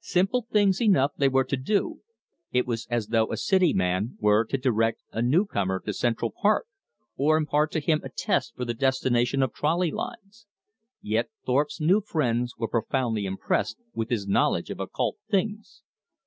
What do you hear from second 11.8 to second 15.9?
friends were profoundly impressed with his knowledge of occult things.